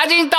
[0.00, 0.36] ハジンと。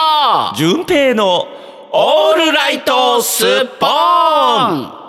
[0.55, 1.45] 純平の
[1.91, 4.99] オールライトスッポーン。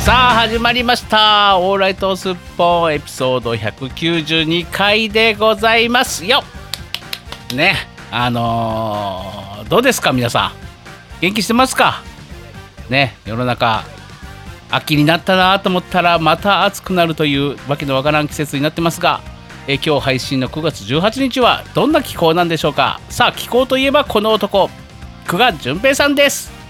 [0.00, 1.58] さあ始まりました。
[1.58, 6.42] オールライトスッポーンエピソード192回でございますよ。
[7.54, 7.74] ね
[8.10, 10.52] あのーどうですか皆さん。
[11.20, 12.02] 元気してますか？
[12.88, 13.84] ね世の中
[14.70, 19.20] 秋になったなと思ったらまた暑くなるというわけのわからん季節になってますが
[19.68, 23.00] え今日配信の9月18日はどんな気候なんでしょうか。
[23.08, 24.68] さあ気候といえばこの男
[25.26, 26.61] 久我淳平さんです。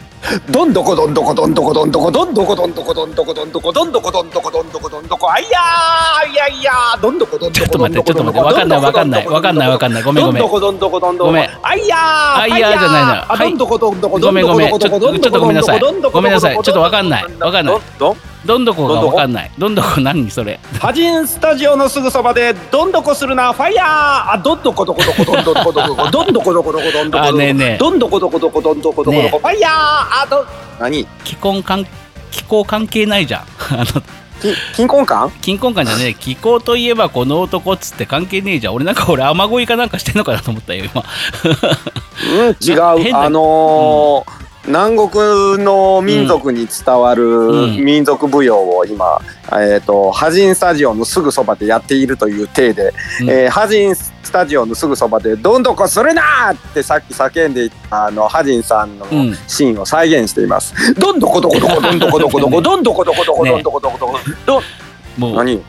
[0.50, 4.88] どんどこどんどこどんどこどんどこどんどこどんどこどんどこどんどこどんどこどんどこどんどこ。
[4.88, 19.50] どんどこあいやーいやいやーどんどこどんどちょっとこどん待ってちょっとどこどんどこ待ってわかんないわかんないわかんないわかんないごめんごめんどんどこどんどこどんどこごめんあいやーあいやーじゃないのあどんどこどんどこごめんごめんちょっとちょっとごめんなさいどんどこごめんなさいちょっとわかんないわかんないどんどんどこがわかんない。
[19.58, 20.58] どんどこ何それ。
[20.80, 23.86] ハジンスタジオのすぐそばでどんどこするなファイヤー。
[24.32, 27.32] あどんどこどこどこどんどこどこどんどこどこどこどんどこ
[27.78, 29.38] どんどこどこどこどんどこどこどこ。
[29.38, 29.72] ファイヤー。
[29.72, 30.46] あど
[30.80, 31.06] 何？
[31.24, 31.86] 気候関
[32.30, 33.40] 気候関係ないじゃん。
[33.40, 34.02] あ の
[34.42, 36.14] き金婚感金婚感じゃねえ。
[36.14, 38.74] 気候といえばこの男っつって関係ねえじゃん。
[38.74, 41.04] 俺なんか俺雨乞いかなんかしてんのかなと思ったよ今。
[41.44, 42.72] うん違
[43.10, 43.14] う。
[43.16, 56.22] あのー南国の民族に伝わるうん民族舞踊を今、えー、とハジンスタジオのすぐそばでやっているという体で、うんえーハジンスタジオのすぐそばで「どんどこするな!」
[56.54, 60.72] ってさっき叫んでいたあのハジンさんのうんシーンを再現しています。
[60.94, 64.62] どんどこどこどこどんどこどこどこどんどこどこどこどんどこどこどこどん
[65.18, 65.60] もう何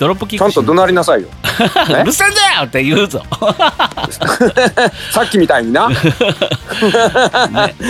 [0.00, 1.28] ドロップキックしちゃんと怒鳴りなさいよ。
[1.28, 3.22] うるせえんだよって言うぞ、
[5.12, 5.90] さっきみたいにな。
[5.90, 5.96] ね、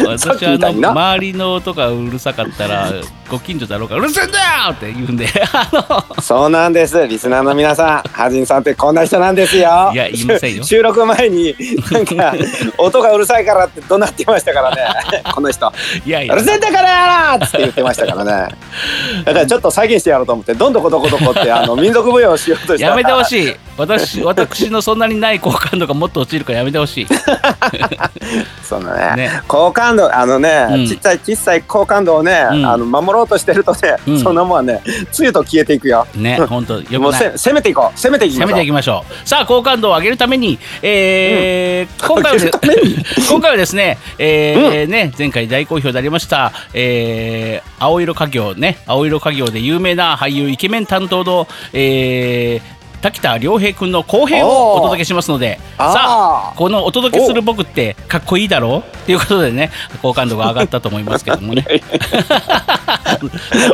[0.05, 2.91] 私は周りの音がうるさかったら
[3.31, 7.07] ご近所だろうからうるせえんだよって言うんで あのそうなんです。
[7.07, 9.91] リスナーの皆さん、ハジンさんってこんな人なんですよ。
[9.93, 11.55] いや言いませんよ収収録前に、
[11.91, 12.35] なんか、
[12.79, 14.83] 音がうるさいからって怒鳴ってましたからね。
[15.33, 15.73] この人。
[16.07, 18.49] いやいうやるせえんだからやーって言ってましたからね。
[19.25, 22.91] だからちょっと再現してやろうと思って、どんどこどこどこって、あの、民族舞踊をしようとしたら。
[22.91, 23.25] やめてほい。
[23.27, 27.07] しい私私のそんなにない好感度がもっと落ちるからやめてほしい
[28.63, 34.21] そのねね好感度、あのね、うんちっちゃい小さい好感度をね、うんあの、守ろうとしてるとね、うん。
[34.21, 34.83] そんなもんはね、
[35.13, 36.07] つゆと消えていくよ。
[36.15, 37.99] ね本当よもう攻めていこう。
[37.99, 38.49] 攻めていきましょう。
[38.49, 38.67] 攻めてい。
[38.67, 39.29] きましょう。
[39.29, 42.51] さあ好感度を上げるために、えー今回はで
[43.29, 58.79] 今回はですね,、えーね前回大好評でありました、えー青色家業ね青色家業で有名な俳優イケメン担当の、えー滝田良平君の後編をお届けしますのでさあこのお届けする僕ってかっこいいだろ？
[58.79, 59.71] うっていうことでね
[60.03, 61.65] 好感度が上がったと思いますけどもね。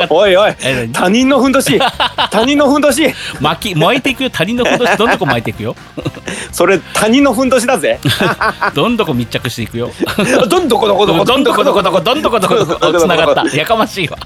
[0.09, 0.53] おいおい
[0.93, 1.79] 他人のふんどし
[2.31, 3.13] 他人のふんどし。
[3.41, 4.29] 巻き巻いていくよ。
[4.29, 5.75] 他人のふんどしどんどこ巻いていくよ。
[6.51, 7.99] それ他人のふんどしだぜ。
[8.73, 9.91] どんどこ密着していくよ。
[10.49, 13.43] どんどこどこどこどんどこどこどこどんどこどこどこつながった。
[13.55, 14.17] やかましいわ。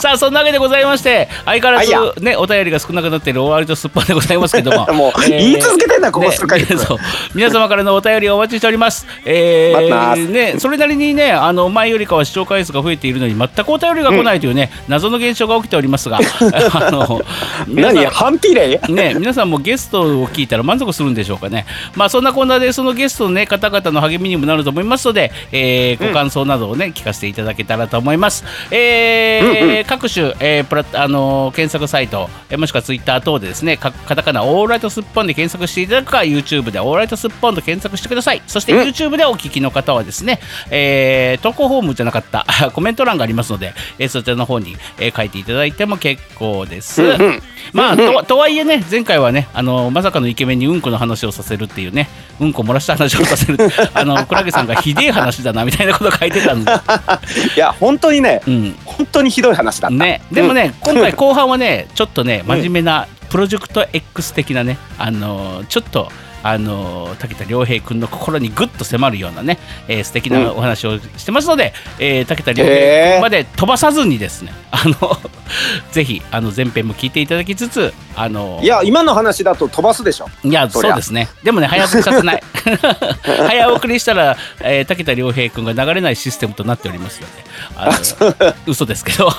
[0.00, 4.86] さあそんなわけでございまして相変わらずねお便りが少なくなっている終わりとすっぱんでございますけども。
[4.94, 6.80] もう言い続けてんだここ数ヶ月ね
[7.34, 9.06] 皆様からのお便りをお待ちしております。
[9.24, 16.18] えーねそれなりにねあの前よりかは視聴回数が増えているのに全くお便りが来ないというね、謎の現象が起きておりますが。
[16.72, 17.22] あの
[17.66, 17.96] 皆さん。
[17.96, 18.06] 何？
[18.06, 18.80] 反比例？
[18.88, 21.66] ね、皆さんもゲストを聞いたら満足するんでしょうかね。
[21.94, 28.44] まあそんなこんなでそのゲストの、ね、方々の励みにもなると思いますので、えーご感想などをね聞かせていただけたらと思います。
[28.70, 29.84] えーうんうん。
[29.84, 38.42] 各種、えープラあのー検索サイト、えーもしくはツイッター等でですねかカタカナオールライトスッポンで検索していただくか YouTube でオールライトスッポンと検索してください。
[38.46, 38.80] そしてうん。
[38.80, 40.40] YouTube でお聞きの方はですね、
[40.70, 47.02] えー投稿フォームじゃなかった コメント欄がありますので、えーそちらの方に、えー書いていただいても結構です。
[47.02, 47.42] うんうん。
[47.72, 52.08] まあ、ととはいえね前回はねあのまさかのイケメンにうんこの話をさせるっていうね
[52.38, 53.58] うんこ漏らした話をさせる
[53.94, 56.70] あのクラゲさんがひでえ話だなみたいなこと書いてたんで、
[57.56, 58.76] いや本当にねうん。
[58.84, 59.96] 本当にひどい話だった。
[59.96, 66.08] ね、でもね、今回後半はねちょっとね真面目なプロジェクト X 的なねあのちょっと
[66.48, 69.58] あの滝田良平君の心にぐっと迫るようなね、
[69.88, 75.18] えー素敵なお話をしてますので、えー滝田良平君まで飛ばさずにですね、あの
[75.90, 80.28] ぜひあの前編も聞いていただきつつあのいや今の話だと飛ばすでしょ。
[80.44, 81.28] いやそうですね。
[81.42, 82.42] でもね早送りさせない。
[83.48, 87.32] 早送りしたら、えー、滝田良平君が流れないシステムとなっておりますので
[87.76, 89.30] あの嘘ですけど。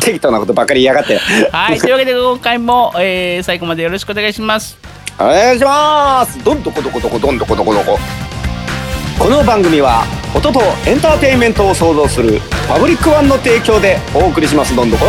[0.00, 1.18] 適当なことばっかり言いやがって。
[1.52, 1.78] はい。
[1.78, 4.78] というわけで今回も、えー最後までよろしくお願いします
[5.18, 6.42] お願いします。
[6.44, 7.98] どんどこどこどこどんどこどこどこ。
[9.18, 10.04] この番組は
[10.34, 14.74] 音とエンターテインメントを創造するパブリックワンの提供でお送りします。
[14.74, 15.06] どんどこ。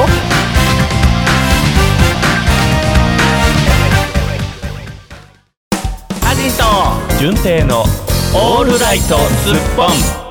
[6.22, 6.64] ハジンと
[7.20, 7.84] 純正の
[8.34, 9.86] オールライトスッポ
[10.28, 10.31] ン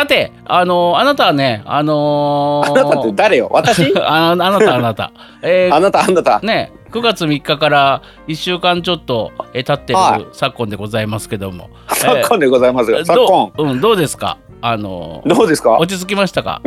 [0.00, 3.48] さてあのあなたはねあのーあなたって誰よ？
[3.52, 3.92] 私？
[4.00, 5.12] ああなたあなた、
[5.42, 6.40] えーあなたあなた。
[6.40, 10.20] ね9月3日から1週間ちょっとえ経ってはい。
[10.20, 13.52] る昨今でございますけども、昨今でございますえーよ昨今。
[13.56, 14.38] どう,、うん、どうですか？
[14.62, 15.76] あのーどうですか？
[15.78, 16.62] 落ち着きましたか？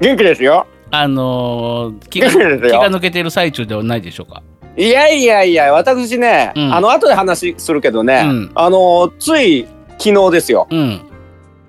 [0.00, 0.66] 元気ですよ。
[0.92, 4.40] あのー気が元気が抜けている最中ではないでしょうか？
[4.76, 6.72] いやいやいや私ね、うん。
[6.74, 8.52] あの後で話するけどね、うん。
[8.54, 9.66] あのつい
[9.98, 10.68] 昨日ですよ。
[10.70, 11.00] うん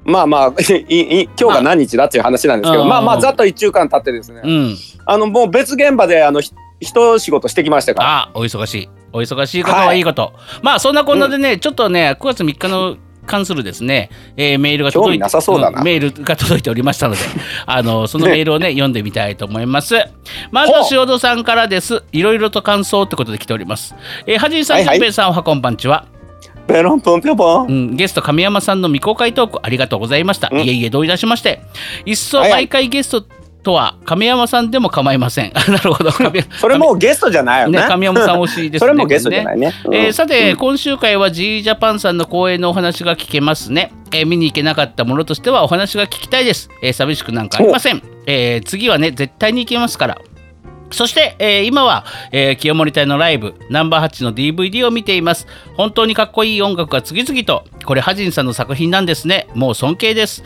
[0.05, 0.53] まあまあ
[0.89, 4.77] いい今日が何日だっていう話なんですけど、うんまあまあざっと1週間経ってですね、うん。
[5.05, 8.09] あのもう別現場であのひ一仕事してきましたから。
[8.23, 8.89] あお忙しい。
[9.13, 10.33] お忙しいことはいいこと、
[10.63, 17.21] まあそんなこんなでね、ちょっとね9月3日の関するですね、えーメールが届いて興味なさそうんメールが届いておりましたので
[17.65, 19.95] あのそのメールをね読んでみたいと思います。
[20.51, 22.03] まずは塩戸さんからです。
[22.11, 23.95] いろいろと感想ってことで来ております。
[24.25, 26.05] えー、はじいさん、はいぺいさんおはこんばんちは
[26.67, 30.59] ペロンポンピョポン、うん、ゲスト亀山さんの未公開トークありがとうございました、うん。
[30.59, 31.61] いえいえどういたしまして。
[32.05, 33.25] いっそはいはい毎回ゲスト
[33.63, 35.53] とは亀山さんでも構いません。
[35.67, 36.11] なるほど。
[36.11, 37.79] 亀それもうゲストじゃないよね。
[37.79, 38.87] ね亀山さん推しですね。
[38.87, 39.95] それもゲストじゃないね、うん。
[39.95, 50.17] えーさて、今週回は G ジャパンさんの公演のお話が聞けますね、えー見に行けなかったものとしてはお話が聞きたいです、えー寂しくなんかありません、えー次はね絶対に行けますから
[50.93, 55.47] そして、えー今は、えー清盛隊のライブナンバー8の DVD を見ています。
[55.75, 59.47] 本当にかっこいい音楽が次々とこれハジンさんの作品なんですね。
[59.53, 60.43] もう尊敬です。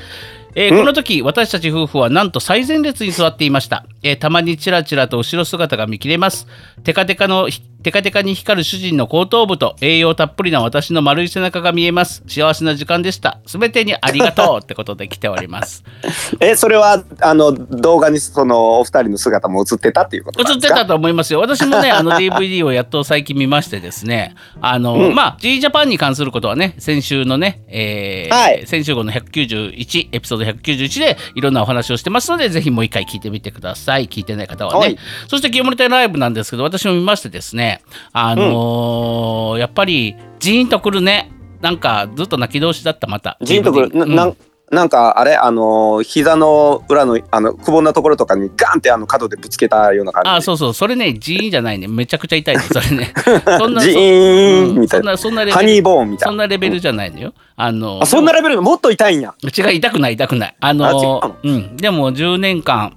[0.56, 6.48] えーこの時私たち夫婦はなんと最前列に座っていました、えーたまにチラチラと後ろ姿が見切れます。
[6.84, 7.48] テカテカの
[7.84, 12.24] テカテカに光る主人の後頭部と栄養たっぷりな私の丸い背中が見えます。
[12.28, 13.40] 幸せな時間でした。
[13.46, 15.84] すべてにありがとうってことで来ております。
[16.42, 20.80] えそれはあの動画にそのお二人の姿も映ってたっていうことなんですか？
[20.80, 21.40] 映ってたと思いますよ。
[21.40, 24.34] 私もねあの DVD をやっと最近見ましてですね。
[24.60, 25.16] あの、うん。
[25.16, 28.66] まあ G ジャパンに関することはね先週のね、えーはい。
[28.66, 34.08] 先週号の191エピソード191でいろんなお話をしてますのでぜひもう一回聞いてみてください。
[34.08, 34.98] 聞いてない方はね、はい。
[35.28, 37.67] そして清盛隊ライブなんですけど私も見ましてですね
[38.14, 41.32] あのーやっぱりジーンとくるね。
[41.62, 43.38] なんかずっと泣き通しだったまた。
[43.42, 44.06] ジンとくる。
[44.06, 44.38] なん
[44.70, 50.30] なんかあれあの膝の裏のあのくぼんなところとかにガンってあの角でぶつけたような感じ。
[50.30, 50.74] あそうそう。
[50.74, 51.88] それねジーンじゃないね。
[51.88, 53.14] めちゃくちゃ痛いです それね。
[53.58, 55.56] そんなジーンみたいな,、そんなそんなレベル。
[55.58, 56.32] ハニーボーンみたいな。
[56.32, 57.34] そんなレベルじゃないのよ。
[57.56, 58.62] あのあそんなレベル？
[58.62, 59.34] もっと痛いんや。
[59.42, 60.56] 違う痛くない痛くない。
[60.60, 61.78] あのうん。
[61.78, 62.94] でも10年間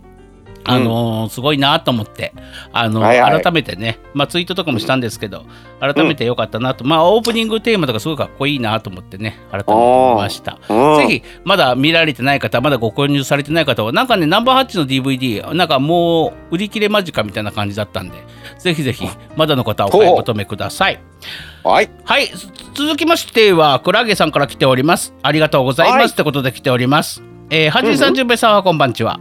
[0.71, 2.33] あのすごいなと思って
[2.73, 5.45] あの、はいはい改めてねまあツイートとかもしたんですけど
[5.79, 10.59] 改めてよかったなと、まあオープニングテーマとかすごいかっこいいなと思ってね改めて見ました。
[10.69, 18.19] うんぜひまだ見られてない方まだご購入されてない方はなんかねナンバー8の DVD なんかもう売り切れ間近みたいな感じだったんで
[18.59, 21.01] ぜひぜひまだの方はお買い求めください。
[21.63, 25.15] はいはい、つ続きましては、クラゲさんから来ております。
[25.23, 25.99] ありがとうございます。
[25.99, 27.23] はいってことで来ております。
[27.51, 29.21] えー、はじいさん、じゅんべいさんはこんばんちは。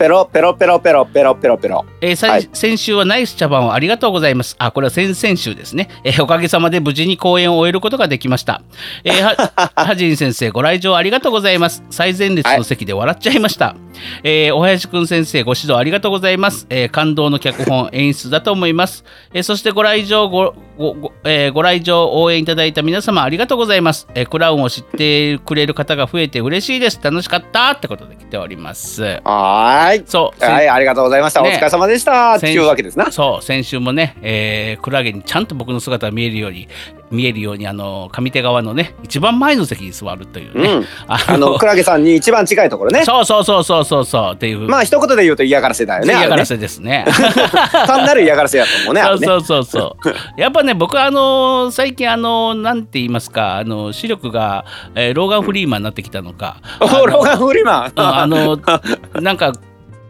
[0.00, 4.56] ペロペロペロペロペロペロペロえーはい先週はナイス茶番をありがとうございます。
[4.58, 5.90] あ、これは先々週ですね。
[6.04, 8.62] えーおかげさまで無事に公演を終えることができました。
[9.04, 11.84] えー、は、 はじん先生、ご来場ありがとうございます。
[11.90, 13.76] 最前列の席で笑っちゃいました。
[14.22, 16.66] えーお林くん先生、ご指導ありがとうございます。
[16.70, 19.04] えー感動の脚本、演出だと思います。
[19.32, 24.06] えーそしてご来場ご、ご、ごえーご来場応援いただいた皆様ありがとうございます。
[24.14, 27.00] えークラウンを知ってくれる方が増えて嬉しいです。
[27.02, 29.02] 楽しかったってことで来ております。
[29.24, 30.44] はーいそう。
[30.44, 36.68] はいありがとうございました、ねお疲れ様でしたって先いうわけですなそう先週もね、えー、クラゲにちゃんと僕の姿が見えるように
[37.10, 40.86] 見えるようにあの上手側のね一番前の席に座るというね、うん。
[41.08, 43.04] あのクラゲさんに一番近いところね。
[43.04, 47.04] そうそうそうそうそうそうっていう、まあ一言で言うと嫌がらせだよね嫌がらせですね。
[47.86, 49.26] 単なる嫌がらせやと思うねね。
[49.26, 49.96] そうそうそ
[50.36, 50.40] う。
[50.40, 54.64] やっぱね僕はあの最近あのなんて言いますかあの視力が、
[54.94, 56.58] えーローガンフリーマンになってきたのか。
[56.80, 57.84] あのおローガン・フリーマン。
[57.84, 58.58] うんあの
[59.20, 59.52] なんか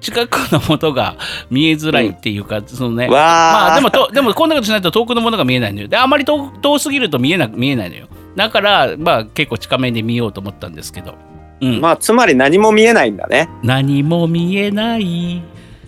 [0.00, 1.16] 近くのものが
[1.50, 8.08] 見えづらいっていうか、そのねまあでもとでもこんなことしないと遠くのものが見えないのよであまり遠遠すぎると見えな見えないのよ。
[8.36, 11.14] だからまあ結構近めで見ようと思ったんですけど、
[11.60, 11.80] うん。
[11.80, 13.48] まあつまり何も見えないんだね。
[13.62, 15.42] 何も見えない。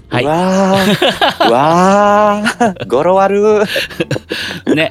[0.08, 0.24] はい。
[0.26, 1.50] わー。
[1.50, 2.86] わー。
[2.86, 3.62] 語呂悪
[4.74, 4.90] ね。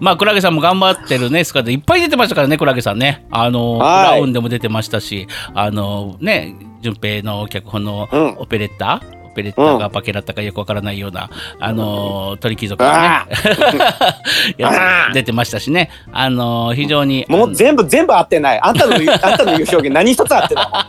[0.00, 3.26] まあクラゲさんも頑張ってるね姿いっぱい出てましたからねクラゲさんね。
[3.30, 4.16] あのクはい。
[4.16, 6.54] ラウンでも出てましたしあのね
[6.86, 8.36] 順平の脚本のうん。
[8.38, 9.00] オペレッタ、
[9.34, 11.28] ペレッタかパケラッタかよくわからないような、
[11.60, 13.32] あのー鳥貴族があね
[14.56, 18.60] やつ出てましたしね、あのー非常にもう全部全部合ってない。
[18.62, 19.04] あんたのあん
[19.36, 20.64] たの言う表現何一つ合ってない。
[20.70, 20.84] 本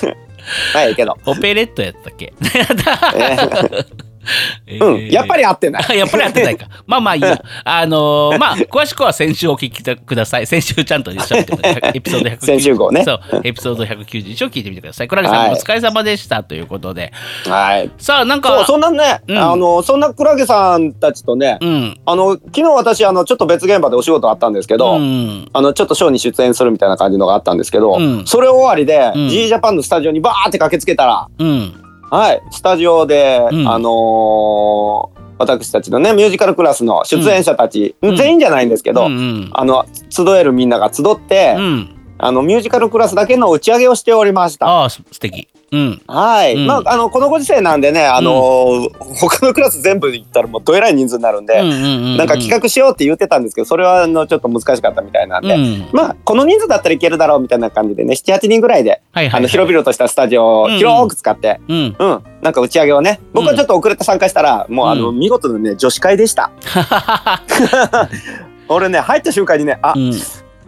[0.00, 0.14] 当に。
[0.72, 2.32] まあいいけど、オペレットやったっけ、
[4.66, 6.66] えーうんやっぱり合ってない やっぱりやってないか。
[6.86, 7.40] まあまあいいや。
[7.64, 10.46] あのーまあ、詳しくは先週お聞きください。
[10.46, 11.92] 先週ちゃんと喋って。
[11.94, 12.44] エピソード190。
[12.44, 15.08] 先週号ねそう、エピソード191を聞いてみてください。
[15.08, 17.12] 倉木さん、はいお疲れ様でしたということで。
[17.46, 22.00] はいさあ、なんか、そうそんなね、うんあのそんなクラゲさんたちとね、うん。
[22.04, 25.48] あの昨日私あのちょっと別現場でお仕事あったんですけど、うん。
[25.52, 31.72] あのちょっとショーに出演するみたいな感じのがあったんですけど、うんそれ終わりで、うん G ジャパンのスタジオにバーって駆けつけたら、うん。
[32.10, 39.50] はい、スタジオで、うんあのー私たちのねミュージカルクラスの出演者たち、うん全員じゃないんですけど、うんうん。
[39.52, 41.96] あの集えるみんなが集って、うん。
[42.18, 44.84] あのミュージカルクラスだけの打ち上げをしておりました。
[44.84, 45.48] あ素敵。
[45.70, 46.02] うん。
[46.06, 48.88] はい、うんまああのこのご時世なんでね、あのー
[49.20, 51.78] 他のクラス全部行ったらもうどえらい人数になるんで、うんうんう
[52.14, 52.16] ん。
[52.16, 55.88] なんか企画しようって言ってたんですけど、それはあのちょっと難しかったみたいなんで、うん。
[55.92, 59.38] まあこの人数だったらいけるだろうみたいな感じでね、7、8人ぐらいで、はいはい、はい。
[59.38, 61.96] あの広々としたスタジオをうん広く使って、うん。
[61.98, 66.50] うん、なんか打ち上げをね、僕はちょっと遅れて参加したら、もうあのう見事なね女子会でした。
[68.68, 70.12] 俺ね入った瞬間にね、あ、うん。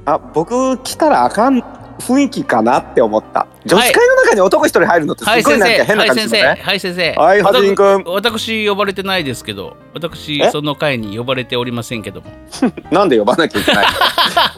[0.04, 1.62] あ僕来たらあかん
[2.00, 3.46] 雰囲気かなって思った。
[3.66, 5.68] 女子会の中に男一人入るのってはい、すごい先生。
[5.68, 6.42] なんか変なはい、先生。
[6.42, 6.62] 感じですね。
[6.62, 7.12] はい、先生。
[7.12, 10.50] はいはじりんくん私、呼ばれてないですけど、私、え？
[10.50, 12.26] その会に呼ばれておりませんけども。
[12.90, 13.90] なんで呼ばなきゃいけないの？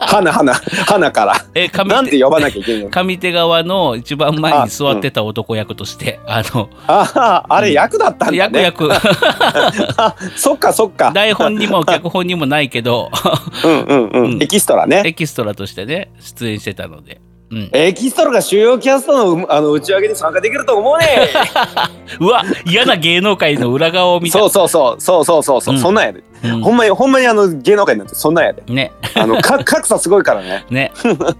[0.07, 1.45] 花花花から。
[1.53, 2.89] え、上手なんで呼ばなきゃいけないの？
[2.89, 8.61] 上手側の一番前に座ってた男役として、あの、ああ、あれ役だったんだね。
[8.61, 8.89] 役役、
[9.97, 11.11] あ、そっかそっか。
[11.13, 13.11] 台本にも脚本にもないけど、
[13.65, 14.43] うんうんううんん。
[14.43, 15.01] エキストラね。
[15.05, 17.19] エキストラとしてね、出演してたので。
[17.53, 21.29] うん、エキストラが主要キャストのうあの打ち上げに参加できると思うね。
[22.19, 24.39] うわ嫌な芸能界の裏側を見た。
[24.39, 25.01] そうそうそう。
[25.01, 25.81] そうそうそうそう、うん。
[25.81, 26.23] そんなんやで。
[26.43, 26.61] うん。
[26.61, 28.63] ほんまにほんまにあの芸能界なんてそんなんやで。
[28.67, 28.91] ね。
[29.13, 30.65] あのか 格差すごいからね。
[30.71, 30.91] ね。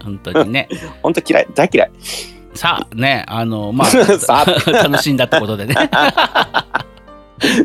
[0.03, 0.69] 本当にね。
[1.01, 1.47] 本当嫌い。
[1.55, 1.91] 大嫌い。
[2.53, 4.71] さあねあのまさあ。
[4.71, 5.75] 楽しんだってことでね。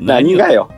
[0.01, 0.71] 何がよ。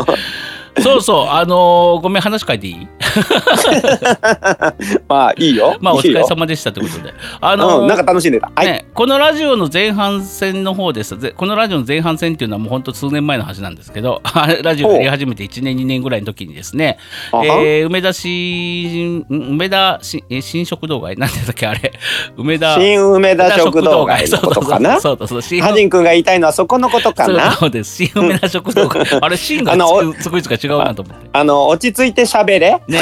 [0.83, 2.89] そうそうあのごめん話変えていい？
[5.09, 5.77] まあいいよ。
[5.81, 7.13] まあお疲れ様でしたってことで。
[7.41, 8.51] あのうん、なんか楽しんでた。
[8.55, 8.67] はい。
[8.67, 11.19] ね、このラジオの前半戦の方です。
[11.19, 14.23] ぜこのラジオの前半戦っていうのはもうほんと数年前の話なんですけど
[14.63, 16.99] ラジオやり始めて1年2年ぐらいの時にですね、
[17.33, 21.17] えー梅田新梅田新え新食堂街？
[21.17, 21.93] なんてだっけあれ。
[22.37, 25.01] 梅田新梅田食堂街のことかな？
[25.01, 27.53] そうそうそう新ハジン君が言いたいのはそこのことかな？
[27.53, 27.97] そうです。
[28.05, 29.19] 新梅田食堂街。
[29.21, 29.77] あれ新が
[30.21, 32.81] つくつく違うなと思って あの落ち着いて喋れ。
[32.89, 33.01] ね、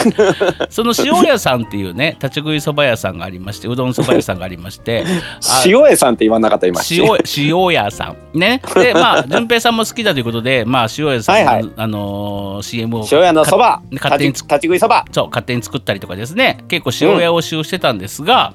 [0.71, 5.05] その塩屋さんっていうね立ち食いそば屋さんがありましてうどんそば屋さんがありまして
[5.49, 6.81] あ塩江さんって言わなかった今。
[6.91, 13.65] 塩塩屋さんねでまあ順平さんも好きだということでまあ塩屋さんの、はいはいあのー CM を塩屋のそば。
[13.69, 15.05] か勝手に立ち食いそば。
[15.13, 18.55] そう勝手に作ったりとかですね結構塩屋を使用してたんですが、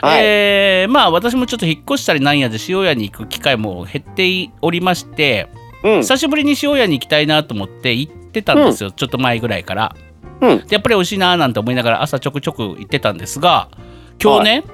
[0.00, 5.48] はいえーまあ私もちょっと引っ越したりなんやで塩屋に行く機会も減っておりまして
[5.84, 6.00] うん。
[6.00, 9.94] 久しぶりに塩屋に行きたいなと思って行ってたんですよ、ちょっと前ぐらいから。
[10.40, 10.58] うん。
[10.66, 13.68] でやっぱり美味しいなーなんて思いながら朝ちょくちょく行ってたんですが
[14.22, 14.64] 今日ね、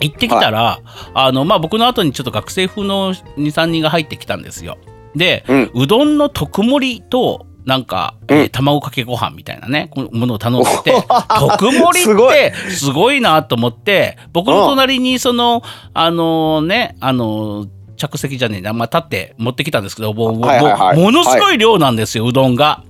[0.00, 0.80] 行ってきたら、
[1.14, 4.78] あのまあ、僕の後にちょっと学生風の23人が入ってきたんですよ。
[5.14, 10.92] で、うんうどんの特盛りとなんか、えーうん卵かけご飯みたいなねこのものを頼んでて
[11.38, 15.62] 特盛りってすごいなと思って僕の隣にその
[15.94, 20.98] あのねあの着席じゃねえな、まあ、立って持ってきたんですけどもうはいはいはい。
[20.98, 22.84] ものすごい量なんですよ、うどんが。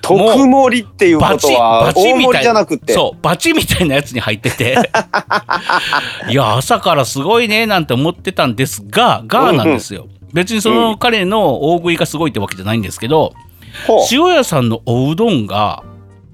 [0.00, 2.66] 特盛りっていうことバチはバチみたいな。
[2.88, 4.76] そうバチみたいなやつに入ってて。
[6.30, 13.34] いや朝からすごいねなんて思ってたんですががなんですよ、別にその彼の大食いがすごいってわけじゃないんですけど、
[13.86, 14.00] ほう。
[14.10, 15.82] 塩屋さんのおうどんが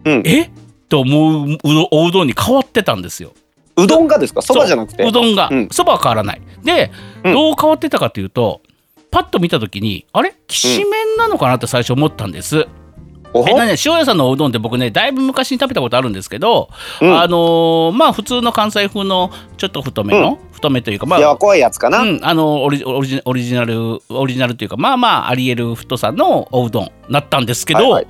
[0.05, 0.23] うん。
[0.27, 0.51] え？
[0.89, 1.59] と思う
[1.91, 3.33] おうどんに変わってたんですよ
[3.77, 4.43] うどんがですか？
[4.43, 5.03] そばじゃなくて？
[5.03, 5.49] そううどんが。
[5.51, 5.69] うん。
[5.71, 6.43] そば、は変わらない。
[6.63, 6.91] で、
[7.25, 7.33] うん。
[7.35, 8.63] どう変わってたかというと
[9.11, 10.35] パッと見た時にあれ？
[10.47, 11.55] きしめんなのかな？
[11.55, 12.67] って最初思ったんです、
[13.35, 16.69] えなね、塩屋さんのおうどんって僕ねだいぶ昔に食べたことあるんですけど、
[17.01, 17.19] うん。
[17.19, 28.07] あのーまあ普通の関西風のちょっと太めの、太めというかまあやわこいやつかな、うん、あのオリオリジオリジナルオリジナルというかまあまあありえる太さのおうどんなったんですけど、はいはい。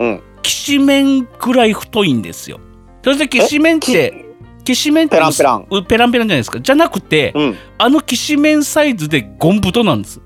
[0.00, 0.22] うん。
[0.42, 2.60] きしめんくらい太いんですよ。
[3.04, 4.24] そしてきしめんって
[4.64, 5.66] きしめんペランペラン。
[5.70, 6.60] うペランペランじゃないですか。
[6.60, 7.56] じゃなくて、うん。
[7.78, 10.20] あのきしめんサイズでゴン太なんです。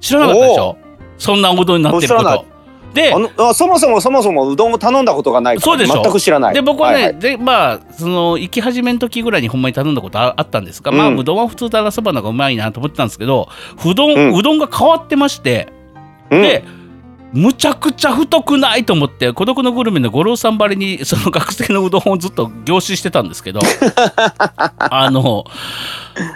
[0.00, 0.76] 知らなかったでしょ？
[1.18, 2.46] そんなおうどんになってること。
[2.92, 3.12] で
[3.54, 5.64] そもそもそもそもうどんを頼んだことがないから。
[5.64, 6.02] そうでしょ。
[6.02, 6.54] 全く知らない。
[6.54, 7.18] で僕はね、いい。
[7.20, 13.48] でまあその行き始めの時ぐらいにほんまに頼んだことああったんですが、まあうんうどんは普通だらそばの方がうまいなと思ってたんですけど
[13.86, 14.34] うどん、うん。
[14.34, 15.72] うどんが変わってまして
[16.30, 16.42] うん。
[16.42, 16.64] で、
[17.32, 23.60] むちゃくちゃ太くないと思って孤独のグルメの五郎さんばりにその学生のうどんをずっと凝視してたんですけど
[24.78, 25.44] あの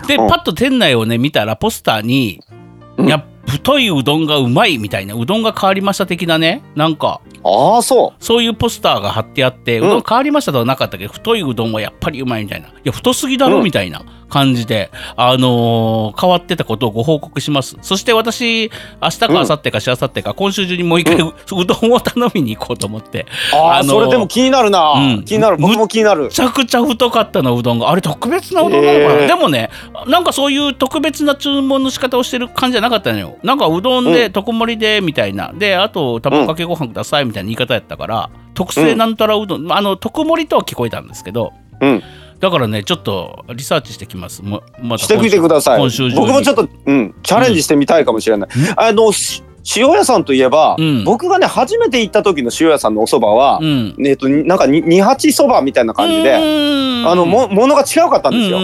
[0.06, 0.28] でうん。
[0.28, 2.40] パッと店内をね見たらポスターに
[2.96, 3.06] 「うん。
[3.06, 12.68] いや太いうどんがうまい」みたいなうどんが変わりました的なねなんかああそそういうポスターが貼ってあって、ううんどん変わりましたとはなかったけど、太いうどんはやっぱりうまいみたいな。
[12.68, 13.64] いや、太すぎだろうん。
[13.64, 14.02] みたいな
[14.34, 17.76] 感じで、あのー変わってたことをご報告します。
[17.82, 25.24] そして私、明日か明後日かしあさってか、今週中にもう一回う、うどんを頼みに行こうと思って、うああ、あのーそれでも気になるな、うん。
[25.24, 25.56] 気になる。
[25.56, 26.24] 僕も気になる。
[26.24, 27.90] めちゃくちゃ太かったのうどんが。
[27.90, 29.70] あれ特別なうどんなのかな、でもね
[30.08, 33.36] なんかそういう特別な注文の仕方をしてる感じじゃなかったのよ。
[33.44, 34.32] なんかうどんでうん。
[34.32, 35.52] 特盛りでみたいな。
[35.54, 42.02] であと卵かけご飯くださいみたいな言い方やったから、特製なんたらうどん、あの特盛りとは聞こえたんですけどうん
[42.44, 44.42] だからねちょっとリサーチしてきます。
[44.42, 45.80] もまたしてみてください。
[46.14, 49.42] 僕もちょっと、うん、チャレンジしてみたいかもしれない、あのし
[49.74, 51.04] 塩屋さんといえば、うん。
[51.04, 53.96] 僕がね初めて行った時の塩屋さんのお蕎麦は、うん。
[54.06, 58.58] えっとなんかに二八蕎麦みたいな感じで、であのもものが違うかったんですよ、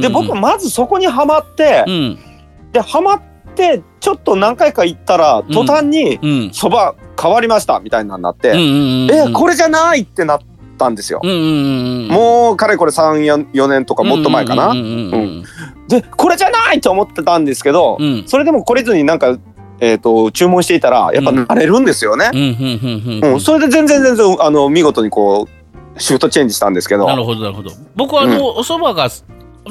[0.00, 2.18] で僕もまずそこにはまって、うん。
[2.72, 3.22] ではまっ
[3.54, 6.20] てちょっと何回か行ったら途端にうん。
[6.48, 10.40] 蕎麦変わりましたみたいなのになって、うんうんうんえこれじゃないってなっ
[10.78, 15.44] たんですよ、うんうんうんもうかれこれ34年とかもっと前かな、うんうんうん
[15.88, 18.24] でこれじゃないと思ってたんですけど、うん。
[18.26, 19.38] それでも懲りずになんか、
[19.80, 22.38] えー、と注文していたらやっぱ慣れるんですよね、うん。
[22.38, 27.06] うんうんうんうんそれで全然全然あの見事にこうシフトチェンジしたんですけど。
[27.06, 27.70] なるほどなるほど。
[27.96, 29.08] 僕はあの、お蕎麦が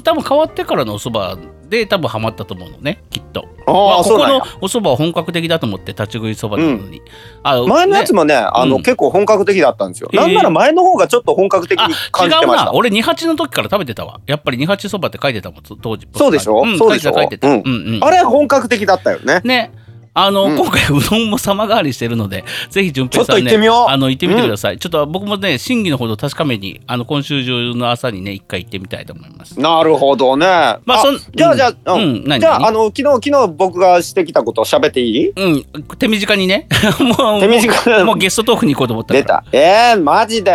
[0.04, 3.48] 多分変わってからのお蕎麦で多分ハマったと思うのねきっと。
[3.66, 7.02] まああここのお蕎麦は本格的だと思って立ち食い蕎麦なのに、
[7.44, 8.84] あ前のやつも、もねあの、うん。
[8.84, 10.20] 結構本格的だったんですよ、へー。
[10.22, 12.66] なんなら前の方がちょっと本格的あに感じて違うました。
[12.68, 12.74] な。
[12.74, 14.22] 俺二八の時から食べてたわ。
[14.26, 16.08] やっぱり二八蕎麦って書いてたもん当時。
[16.16, 16.66] そうでしょ？
[16.66, 17.14] ん、そうでしょ？
[17.14, 17.50] 書いてた。
[17.50, 18.04] ううんうん。
[18.04, 19.42] あれ本格的だったよね。
[19.44, 19.72] ね
[20.20, 20.58] あの、うん。
[20.58, 23.92] 今回うどんも様変わりしてるのでぜひ順平さんねちょっと行ってみよう。
[23.92, 29.60] あの行ってみてください、ちょっと僕もね真偽のほど確かめにあの今週中の朝にね一回行ってみたいと思います。
[29.60, 30.46] なるほどね。
[30.46, 35.30] ままあそんじゃあじゃあ、ううんじゃああの昨日昨日僕がしてきたことを喋っていい？
[35.36, 35.64] うん、
[35.98, 36.68] 手短にね。
[37.00, 38.04] もう、手短に。
[38.04, 39.14] もうゲストトークに行こうと思った。
[39.14, 39.44] 出た。
[39.52, 40.54] えー、マジで、い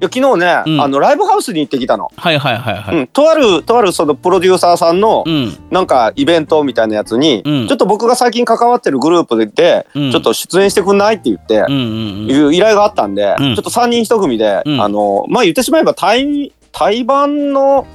[0.00, 0.80] や昨日ね、うん。
[0.80, 2.96] あのライブハウスに行ってきたの、はいはいはいはい。
[2.96, 5.56] うん、とあるとあるそのプロデューサーさんのうん。
[5.70, 7.68] なんかイベントみたいなやつに、うん。
[7.68, 10.10] ちょっと僕が最近関わってるグループで、うん。
[10.12, 11.82] ちょっと出演してくんないって言って、うんうんう
[12.26, 12.30] ん。
[12.30, 13.54] いう依頼があったんで、うん。
[13.54, 14.80] ちょっと3人1組で、うん。
[14.80, 17.86] あのまあ言ってしまえば対対バンの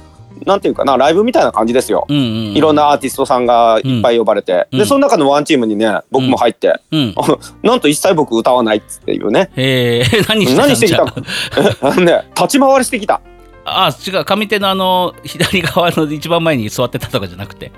[0.46, 2.06] なんていうかなライブみたいな感じですよ。
[2.08, 2.24] うんうん。
[2.56, 7.14] いろんなアーティストさんがいっぱい呼ばれて、うんでその中のワンチームにね僕も入って、うん。
[7.62, 13.20] なんと一切僕歌わないっていうねえー、 何してた何してきたの ね立ち回りしてきた
[13.64, 14.24] あ、違う。
[14.24, 17.72] 上手のあの、左側の一番前に座ってたとかじゃなくて。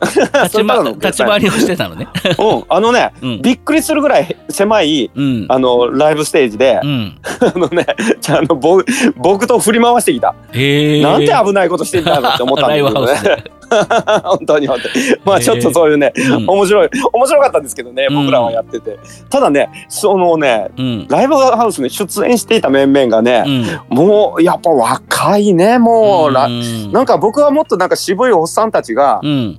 [0.04, 2.08] 立ち,、ま、それただの立ち回りをしてたのね。
[2.38, 5.46] うん、あのね、うんびっくりするぐらい狭いうん。
[5.48, 7.18] あのライブステージで、うん。
[7.40, 7.86] あのね
[8.20, 8.84] じゃああの僕
[9.16, 10.34] 僕と振り回してきた。
[10.34, 13.44] なんて危ないことしてんだろうって思ったんだけどね
[14.24, 18.98] 本当に本当にまあちょっとそういうね、うん面白い面白かったんですけどねうん僕らはやってて、
[19.30, 21.06] ただねそのねうん。
[21.08, 23.44] ライブハウスに出演していた面々がね
[23.90, 23.96] う、ん。
[23.96, 29.58] もうやっぱ若いねもう、らうんなんか僕はもっとなんか渋いおっさんたちが、うん。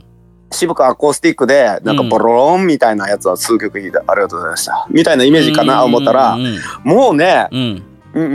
[0.56, 6.38] 渋くアコースティックでなんかボロロンみたいなやつは数曲弾いてありがとうございましたみたいなイメージかな思ったら
[6.84, 7.84] もうねうん。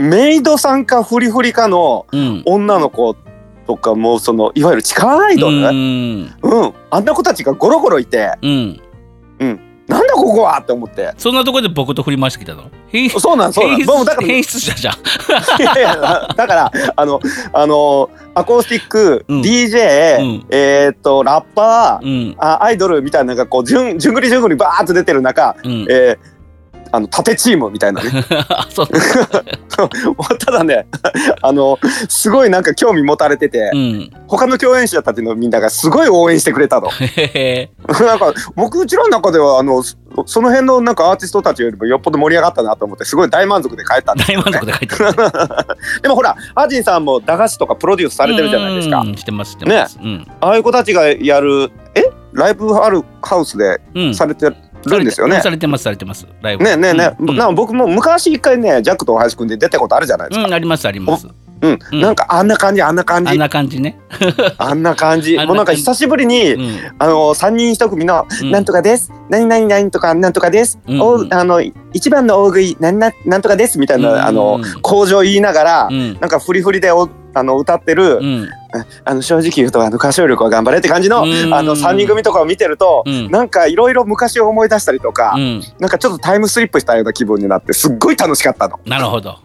[0.09, 2.43] メイドさんかフリフリかのうん。
[2.45, 3.15] 女の子
[3.67, 6.35] とかもうそのいわゆる地下アイドル、ううんん。
[6.89, 8.81] あんな子たちがゴロゴロいてうん。
[9.91, 12.63] なんだここはって思ってそんなところで僕と振り回してきたの？
[12.87, 14.93] 変そうなんそうなん変もうだから変質者じゃん。
[15.61, 17.19] いやいやだからあの
[17.53, 22.35] あのアコースティック、うん DJ、うんえーっとラッパー、うん。
[22.39, 25.85] あアイドルみたいなのがこうじゅんじゅんぐりじゅんぐりバーッと出てる中、うん。
[25.89, 26.40] えー
[26.91, 28.09] あの縦チームみたいなね
[28.49, 28.87] あ、そう。
[30.39, 30.85] ただね
[31.41, 34.11] あのすごいなんか興味持たれてて、うん。
[34.27, 36.89] 他の共演者たちのみんながすごい応援してくれたの。
[38.05, 45.13] なんか僕うちらの中ではあのそその辺のなんかアーティストたちよりもよっぽど盛り上がったなと思ってすごい大満足で帰ったんです大満足で書いてる。
[46.01, 49.15] でもほらアジンさんも駄菓子とかプロデュースされてるじゃないですかうん。
[49.15, 49.97] してます、してます。
[50.01, 50.27] うん。
[50.41, 52.03] ああいう子たちがやるえ？
[52.33, 54.15] ライブあるハウスでうん。
[54.15, 54.51] されて
[54.89, 56.27] るんですよね、されてます、されてます。
[56.41, 56.63] ライブ。
[56.63, 61.27] ねえねえねえ、うんうんな僕も昔一回ねジャックと大橋君で出たことあるじゃないですか、うん、あります、あります。
[61.61, 63.99] うん、うんなんかあんな感じあんな感じあんな感じね。
[64.57, 66.77] あんな感じあんな感じもうなんか久しぶりに、うん。
[66.97, 71.61] あの三人一組のうんなんとかです、何々何とかなんとかです、うんおあの
[71.93, 76.17] 一番の大食いなんななんとかですみたいな、うんあの工場言いながら、うん。
[76.19, 78.49] なんかフリフリでおあの歌ってる、うん。
[79.05, 85.63] あの正直言うとあの歌唱力は頑張れって感じの、うんあの三人組とかを見てると、うんなんかいろいろ昔を思い出したりとか、うん。
[85.79, 88.79] なんかちょっとタイムスリップしたような気分になってすっごい楽しかったの。
[88.85, 89.37] なるほど。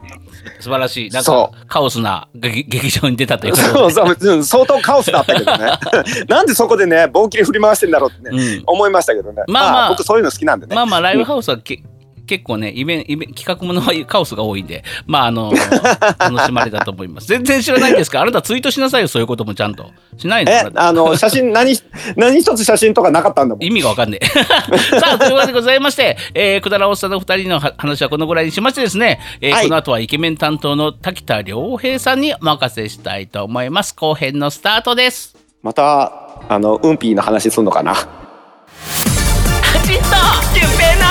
[0.61, 1.11] 素晴らしい。
[1.11, 5.73] なんかそカオスな劇劇場に出たということそうそう、うん相当カオスだったけどね。
[6.29, 8.63] なんでそこでね、棒切り振り回してんだろうってね、うん。
[8.67, 9.43] 思いましたけどね。
[9.49, 10.75] まあまあ僕そういうの好きなんでね。
[10.75, 11.83] まあまあライブハウスはけ、
[12.27, 15.53] 結構ねイベンイベン企画ものはカオスが多いんでまああの
[16.19, 17.27] 楽しまれたと思います。
[17.29, 19.91] 全然知らないんですかあなたツイートしなさいよそういうこともちゃんと。
[20.19, 20.53] しないの？
[20.53, 21.77] えあの写真何
[22.17, 23.65] 何一つ写真とかなかったんだもん。
[23.65, 24.27] 意味がわかんねえ。
[25.01, 29.65] さあというわけでございまして、えー、くだらおっさんの二人のは話はこのぐらいにしましてですね、えーはい。
[29.65, 33.95] この後はイケメン担当の滝田良平さんにお任せしたいと思います。
[33.95, 35.37] 後編のスタートです。
[35.63, 36.13] また
[36.49, 37.95] あのウンピーの話すんのかな？
[37.95, 40.05] ちっと
[40.53, 41.06] 純平のオー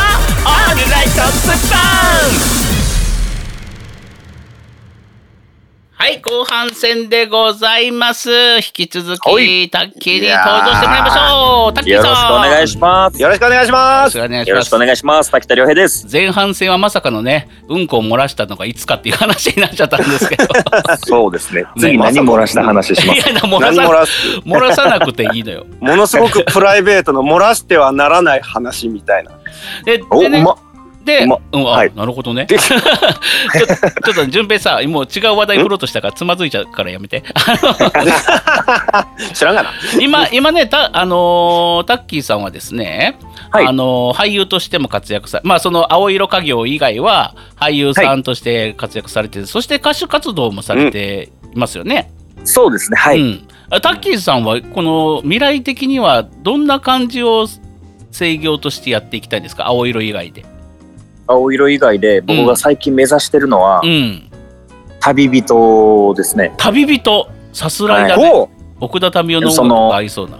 [0.75, 2.65] ルライトスパン
[5.97, 13.21] はい後半戦でございます引き続き、はいタッキーに登場してもらいましょうタッキーよさんろしくお願いします。
[13.21, 14.17] よろしくお願いします。
[14.17, 15.31] よろしくお願いしますよろしくお願いします。
[15.31, 16.05] 滝田良平です。
[16.11, 20.45] 前半戦はまさかのねうんこを漏らしたのがいつかっていう話になっちゃったんですけど
[20.97, 21.65] そうですね。
[21.79, 23.17] 次何漏らした話します？
[23.31, 24.37] いや漏らさ何漏らす？
[24.45, 29.31] 漏らさなくていいのよ ものすごくプライベートの漏らしてはならない話みたいな。
[29.85, 30.57] でお、でねうま。
[31.05, 32.47] で、うまうん、あ、はいなるほどね。
[32.49, 32.77] ちょちょ
[34.11, 37.23] っと順平さ、もう違う話題振ろうとしたからつまずいちゃうからやめて。
[39.33, 39.69] 知らんがな。
[40.01, 43.17] 今、今ね、た、あのータッキーさんはですね、
[43.51, 52.11] はいあのー俳優としても活躍さ、まあその青色家業以外は俳優さんとして活躍されて、そして歌手活動もされていますよね。
[52.43, 52.97] そうですね。
[52.97, 53.19] はい。
[53.21, 53.47] うん。
[53.69, 57.47] あタッキーさんはこの未来的にはどんな感じを
[58.11, 59.67] 制業としてやっていきたいですか？
[59.67, 60.45] 青色以外で。
[61.27, 64.29] 青色以外で僕が最近目指してるのは、うん。
[64.99, 66.53] 旅人ですね。
[66.57, 70.39] 旅人さすらいだね、ほ奥田民生のが合いそうな。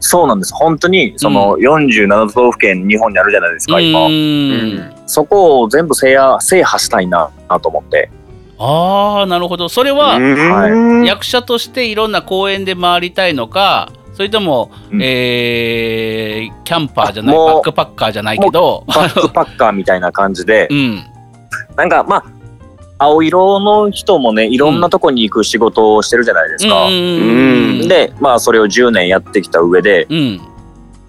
[0.00, 0.54] そうなんです。
[0.54, 4.00] 本当に、その47都道府県日本にあるじゃないですか、う今。
[4.06, 7.30] ーんそこを全部制覇制覇したいな
[7.62, 8.10] と思って。
[8.58, 9.94] ああなるほどそれう。
[9.96, 15.02] はうん役者としていろんな公演で回りたいのかそれとも、うん。
[15.02, 20.68] えーキャンパーじゃないバックパッカーじゃないけどバックパッカーみたいな感じで。
[20.72, 21.04] う、ん。
[21.76, 22.24] なんかまあ、
[22.98, 26.86] 青色の人もね、いろんなとこに行く仕事をしてるじゃないですか。
[26.86, 30.40] うんで、まあ、それを10年やってきた上で、うん。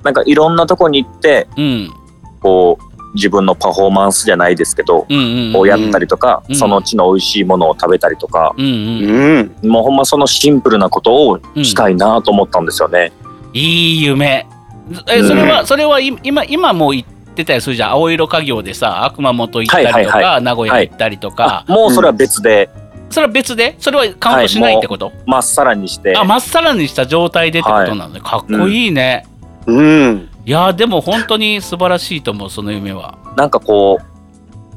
[0.03, 1.93] なんかいろんなとこに行って、うん。
[2.41, 2.84] こう、
[3.15, 5.07] 自分のパフォーマンスじゃないですけど、
[5.55, 6.55] をやったりとか、うん。
[6.55, 8.53] その地の美味しいものを食べたりとか。
[8.57, 13.11] もうほんまそのシンプルなことをしたいなと思ったんですよね。
[13.53, 14.45] いい夢。
[15.09, 17.91] えそれは、それはい今今もう行ってたりするじゃん。
[17.91, 22.69] 青色家業でさ熊本行ったりとか、名古屋行ったりとか、あもうそれは別で、
[23.09, 23.75] それは別で？
[23.79, 29.25] それはカウントしないってこと、まっさらにして、あまっさらにした状態でってことなのね、かっこいいね、
[29.65, 30.29] うん。
[30.45, 33.17] いやーでも本当に素晴らしいと思うその夢は。
[33.35, 34.05] なんかこう、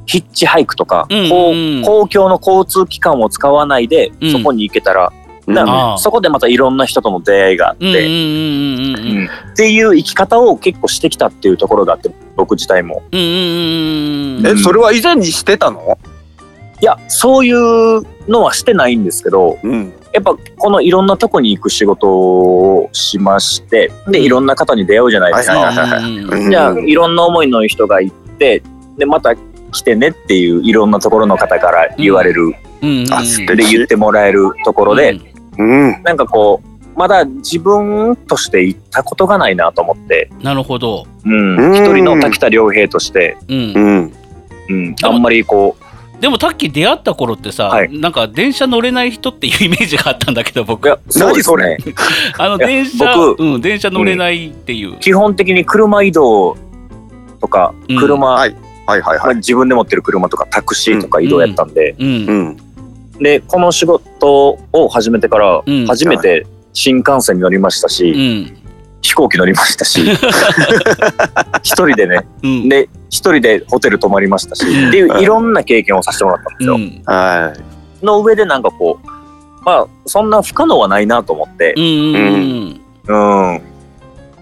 [0.07, 1.83] ヒッチハイクとか、うんこううん。
[1.85, 4.33] 公共の交通機関を使わないで、うん。
[4.33, 5.13] そこに行けたら、
[5.99, 7.93] そこでまたいろんな人との出会いがあって、っ
[9.57, 13.03] ていう生き方を結構してきたっていうところがあって僕自体も。
[13.13, 13.35] うんうんうん
[14.39, 14.47] うん。
[14.47, 15.99] え、それは以前にしてたの？
[16.81, 19.93] いやそういうのはしてないんですけどうん。
[20.19, 24.25] やっぱこのいろんなとこに行く仕事をしましてでうん。
[24.25, 25.55] いろんな方に出会うじゃないですか、
[26.51, 28.63] じゃあいろんな思いの人が行って
[28.97, 35.21] でまた来てねっていういろんなところの方から言われる、で言ってもらえるところで、
[35.57, 36.03] うん。
[36.03, 41.57] なんかこうまだ自分として行ったことがないなと思って、なるほど、うん。
[41.57, 41.75] うん。
[41.75, 43.73] 一人の滝田良平として、うん。
[43.73, 44.13] うん。
[44.71, 45.85] うん、あんまりこう
[46.21, 47.99] でもタッキー出会った頃ってさ、はい。
[47.99, 50.87] なんか電車乗れない人っていうイメージがあったんだけど僕。
[50.87, 51.79] いやそうですね。
[52.39, 56.57] あのいや電車僕うん、電車乗れないっていう、基本的に車移動
[57.41, 57.99] とかうん。
[57.99, 58.57] 車、はい。
[58.87, 59.37] はいはいまあはい。
[59.37, 62.07] 自分で持ってる車とかタクシーとか移動やったんで、うん。
[62.07, 62.57] うん。
[63.21, 65.87] でこの仕事を始めてからうん。
[65.87, 68.59] 初めて新幹線に乗りましたし、うん
[69.01, 70.01] 飛行機乗りましたし
[71.63, 72.69] 一人でねうん。
[72.69, 75.25] で一人でホテル泊まりましたしっていうい。
[75.25, 76.75] ろんな経験をさせてもらったんですよ。
[76.75, 77.03] うん。
[77.07, 77.53] は
[78.03, 78.05] い。
[78.05, 79.07] の上でなんかこう
[79.65, 81.75] まあそんな不可能はないなと思って。
[81.77, 83.63] うんうん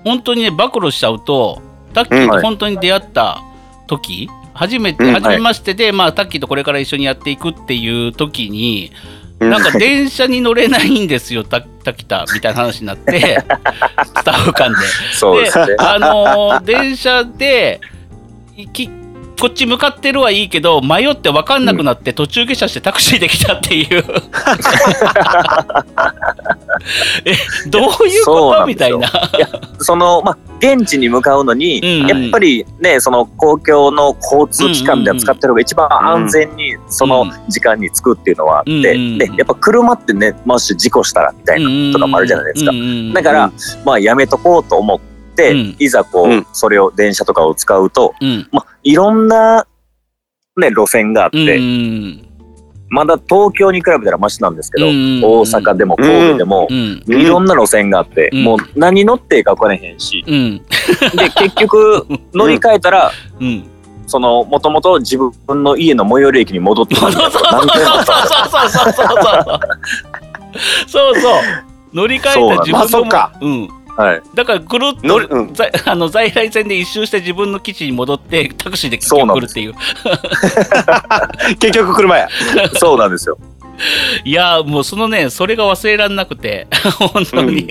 [0.05, 1.61] 本当にね暴露しちゃうと
[1.95, 2.31] タッキーうん。
[2.31, 3.42] と本当に出会った
[3.87, 5.14] 時、初めてうん。
[5.14, 8.90] 初めましてで、まあタッキーとこれから一緒にやっていくっていう時に
[9.25, 13.38] うんなんか電車に乗れないんですよ、た滝田みたいな話になって、
[14.16, 14.79] スタッフ間で。
[15.12, 15.77] そうですね。
[15.79, 17.81] あのー電車で
[18.57, 18.88] 行き
[19.38, 24.03] こっち向かってるはいいけど迷って分かんなくなって途中下車してタクシーで来たっていう。
[27.27, 27.35] え
[27.68, 28.66] どういうこと？
[28.66, 29.11] みたいな。
[29.79, 32.01] その、まあ、現地に向かうのに、うん。
[32.03, 42.73] うんやっぱりね、その公共の交通機関では使ってる方が一番安全にその時間に着くっていうのはあって、で、やっぱ車ってね、もし事故したらみたいなとかもあるじゃないですか。
[43.14, 43.53] だから、
[43.85, 45.01] まあ、やめとこうと思っ
[45.35, 45.77] て、うん。
[45.79, 46.47] いざこう、うん。
[46.53, 48.49] それを電車とかを使うと、うん。
[48.53, 49.66] まあ、いろんな、
[50.57, 52.27] ね、路線があって、うん
[52.88, 57.03] まだ東京に比べたらマシなんですけど、うん大阪でも神戸でもう、ん。
[57.07, 58.44] いろんな路線があって、うん。
[58.44, 60.59] もう何乗っていいか分からへんし、うん。
[61.16, 63.64] で、結局、乗り換えたら、うん。
[64.07, 69.61] その、もともと自分の家の最寄り駅に戻ってたいなそうそうそうそうそうそうそう。
[70.87, 71.42] そうそう。
[71.92, 74.22] 乗り換えて自分のそうそっかうんはい。
[74.35, 75.54] だからぐるっと、うん。
[75.54, 79.74] 在 あの在来線で一周して自分の基地に戻ってタクシーで来るっていう。
[81.59, 82.28] 結局車や。
[82.76, 83.38] そうなんですよ。
[84.24, 86.66] いやもうそのねそれが忘れられなくて
[86.98, 87.68] 本当に、うん。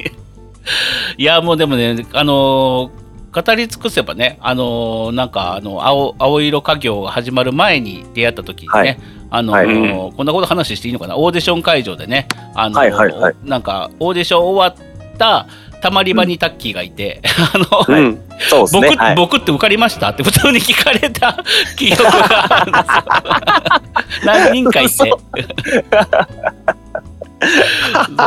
[1.18, 8.98] いやもうでもねあのー語り尽くせばね、あのーなんかあの青青色家業が始まる前に出会った時にね、はい。
[9.30, 11.18] あのーはこんなこと話していいのかな？
[11.18, 13.36] オーディション会場でね、あのーはいはいはい。
[13.44, 15.48] なんかオーディション終わった
[15.86, 17.22] たまり場にタッキーがいて、
[17.54, 18.20] あの、はいうん。
[18.50, 18.88] そうですね。
[18.90, 19.16] 僕,、はい。
[19.16, 21.44] 僕って受かりましたって普通に聞かれた
[21.78, 24.34] 記憶があるんですよ。
[24.34, 24.90] 何人かいて。
[24.98, 25.06] そ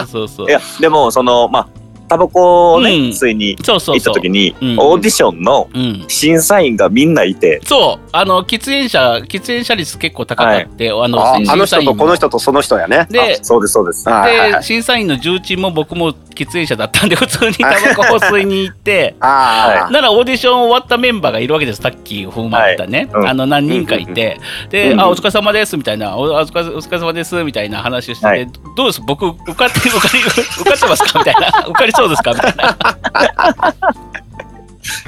[0.02, 0.52] うそうそうい。
[0.52, 1.68] や、でも、その、まあ、
[2.08, 2.96] タバコをね、うん。
[3.10, 4.00] 吸いに行っそうそう。
[4.00, 4.14] そう。
[4.14, 4.76] た時に、うん。
[4.78, 8.08] オーディションのうん、審査員がみんないて、そう。
[8.12, 13.06] あの喫煙者喫煙者率結構高かって、あのああの人とこの人とその人やね。
[13.10, 14.08] であそうです、そうです。
[14.08, 14.60] はいはいはい。
[14.60, 19.14] で審査員の重鎮も僕も喫煙者だったんで普通にタバコを吸いに行って。
[19.20, 23.22] あならオーディション終わったメンバーがいるわけです、タッキーを踏まったね、はい。
[23.22, 23.28] うん。
[23.28, 24.38] あの何人かいて、
[24.70, 28.46] で、うんあ、お疲れ様ですみたいな、おお疲れお疲れ様ですみたいな話をしてて、はい。
[28.76, 30.20] どうです、僕、受かって、受かり、
[30.60, 31.18] 受かってますか？
[31.18, 32.76] みたいな、受かりそうですかみたいな、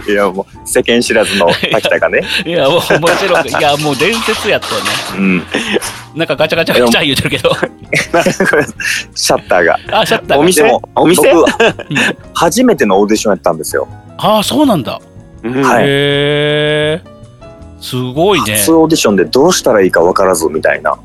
[0.08, 2.22] いや、もう、世間知らずの滝田がね。
[2.44, 5.42] いや、もうもちろん、いや、もう伝説やったよね、うん。
[6.18, 7.54] なんかガチャガチャガチャ言うてるけど、
[9.14, 9.78] シャッターが。
[9.92, 11.32] あ、シャッターがお店でもお店？
[11.32, 11.46] 僕
[12.34, 13.86] 初めてのオーディションやったんですよ。
[14.18, 15.00] ああ、そうなんだ。
[15.44, 17.04] うんはいへえ、
[17.80, 18.56] すごいね。
[18.56, 20.90] 初オーディションでどうしたらいいか分からずみたいな。
[20.92, 20.96] あ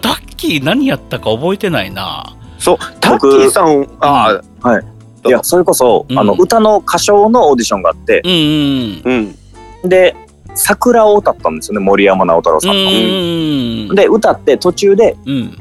[0.00, 2.36] タッキー何やったか覚えてないな。
[2.58, 4.82] そう、タッキーさん、ああ、い
[5.28, 9.36] や、それこそ、うんあの、歌の歌唱のオーディションがあってう、んうん。
[9.82, 9.88] うん。
[9.88, 10.16] で、
[10.54, 13.92] 桜を歌ったんですよね、森山直太朗うさんの。
[13.92, 13.94] ん。
[13.94, 15.58] で、歌って途中でうん。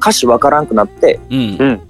[0.00, 1.80] 歌詞分からんくなって、うん。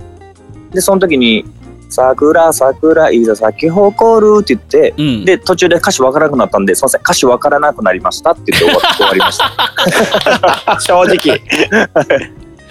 [0.72, 1.44] で、その時に、
[1.88, 5.24] 桜、桜、いざ咲き誇るって言って、うん。
[5.24, 10.78] で、途中で歌詞分からなくなったんで、すいません、歌詞分からなくなりましたって言って終わ終わりました。
[10.80, 11.40] 正直。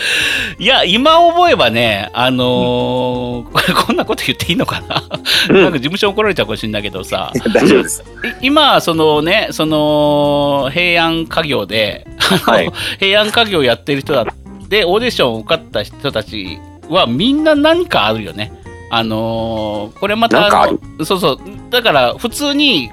[0.57, 5.03] いや、今思えばね、あのーこれ こんなこと言っていいのかな、
[5.49, 5.61] うん。
[5.63, 8.03] なんか事務所怒られちゃうかもしれないけどさ、大丈夫です。
[8.41, 12.71] い今、そのね、その、平安家業で、はい。
[12.99, 14.25] 平安家業やってる人だ
[14.67, 16.59] で、オーディションを受かった人たち
[16.89, 18.53] はみんな何かあるよね。
[18.91, 20.67] あのーこれまた
[21.03, 21.39] そうそう。
[21.69, 22.89] だから普通に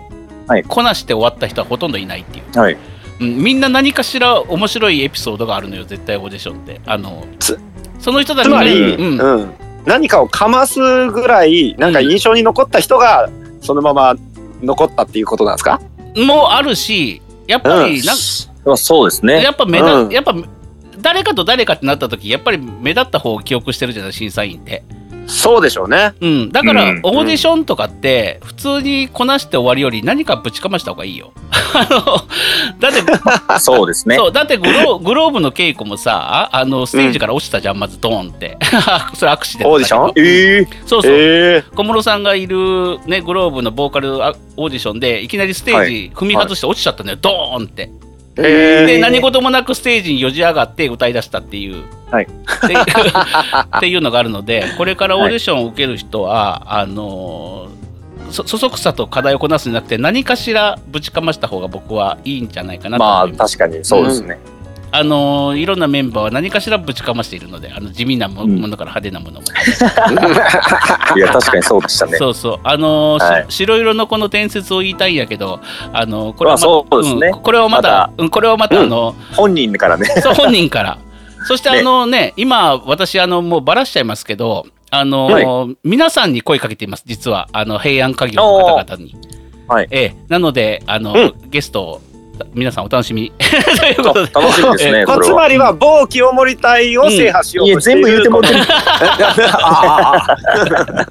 [0.46, 0.62] はい。
[0.62, 2.76] こなして終わった人はほとんどいないっていう、はい。
[3.20, 6.80] うん、みんな何かしら面白いエピソードがあるのよ絶対オーディションって。
[6.86, 7.58] あのつ
[7.98, 9.20] その人たちがつまり、うん。
[9.20, 9.54] うん、
[9.86, 10.78] 何かをかます
[11.10, 13.30] ぐらい、なんか印象に残った人が、
[13.62, 14.14] そのまま
[14.62, 15.80] 残ったっていうことなんですか？
[16.16, 18.16] もあるしやっぱりなん、
[18.64, 19.42] まあそうですね。
[19.42, 19.50] や。
[19.50, 20.10] っぱ目立、うん。
[20.10, 20.34] やっぱ
[21.00, 24.82] 誰かと誰かってなった時やっぱり目立った方を記憶してるじゃない審査員って、
[25.26, 26.14] そうでしょうね。
[26.20, 27.00] うん、だから、うん。
[27.02, 31.32] オーディションとかって普通にこなして終わりより何かぶちかました方がいいよ。
[31.74, 32.00] あの
[32.78, 34.16] だって そうですね。
[34.16, 38.56] そうだってグログローブの稽古もさあのステージから落ちたじゃん、まずドーンって。
[39.14, 40.12] それアクシデントオーディション？
[40.16, 47.90] ええそうそう、え小室さんがいる、ね、グローブのボーカルあオーディションでいきなりステージ踏み外して落ちちゃったんだよ、ドーンって。
[48.42, 52.26] で何事もなくステージによじ上がって歌い出したっていう、はい
[53.76, 57.86] っていうのがあるのでこれからオーディションを受ける人は、あのー
[58.30, 63.56] そそそくさと課題をこなすんじゃなくて何かしらぶちかました方が僕はいいんじゃないかなとまあ思います。
[63.56, 64.38] 確かにそうですね。
[64.92, 69.46] あのーいろんなメンバーは何かしらぶちかましているのであの地味なものから派手なものも、
[71.16, 72.18] いや確かにそうでしたね。
[72.18, 72.60] そうそう。
[72.62, 73.46] あのはい。
[73.48, 75.60] 白色のこの伝説を言いたいんやけど
[75.92, 78.82] あのーこれはまあそうんこれはまた、うんこれはまた、うん。
[78.84, 80.06] あの本人からね。
[80.06, 80.98] そう本人から。
[81.46, 87.04] そしてあのね、今私あのもうばらしちゃいますけど、あの、皆さんに声かけています。
[87.06, 87.48] 実は。
[87.52, 89.14] あの平安家業の方々に。
[89.68, 89.88] はい。
[89.90, 91.50] ええ、なのであの、うん。
[91.50, 92.00] ゲストを
[92.54, 93.32] 皆さんお楽しみに
[93.78, 94.32] ということで。
[94.32, 95.20] 楽しみですね、えまあ。
[95.20, 98.64] つまりは某清盛隊を制覇しよういや、としている全部言ってもらってる。
[99.62, 100.36] あ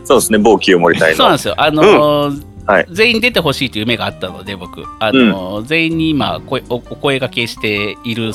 [0.04, 1.16] そうですね、某清盛隊の。
[1.16, 1.54] そうなんですよ。
[1.56, 8.32] あのーはい全員出てほしいという夢があったので僕あのー、全員に今声おお声掛けしている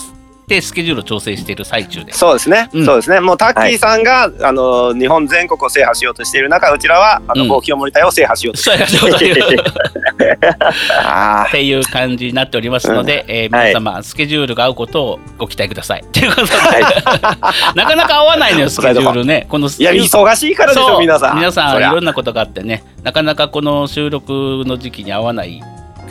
[0.47, 2.19] でスケジュールを調整している最中です。
[2.19, 2.85] そうですね、うん。
[2.85, 3.19] そうですね。
[3.19, 7.49] もうタッキーさんが、あの日本全国を制覇しようとしている中、うちらはあの、うん。
[7.49, 9.57] 某清盛隊を制覇しようとしそうやそうだよて。
[11.03, 13.69] あっていう感じになっておりますので、えーはい。
[13.69, 16.03] 皆様、スケジュールが合うことをご期待ください。
[16.11, 16.27] とい。
[16.27, 16.53] うことで、
[17.73, 19.47] なかなか合わないのよ スケジュールね。
[19.49, 21.37] このいや忙しいからでしょ皆さん。
[21.37, 22.83] 皆さんいろんなことがあってね。
[23.03, 25.61] なかなかこの収録の時期に合わない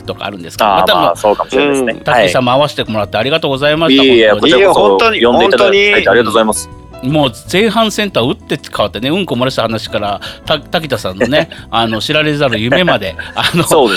[0.05, 1.93] とかあるんですまたあ、そうかもしれないですね。
[1.93, 1.99] うん。
[2.01, 4.03] タッキーさんも合わせてもらってありがとうございました。
[4.03, 4.79] いえいえ、本当にこちらこそ。
[4.89, 6.69] 本当に呼んでいただいてありがとうございます。
[7.03, 13.87] もう前半戦とは打って変わってねうんこ漏らした話からた滝田さんのね あの知られざる夢まであの後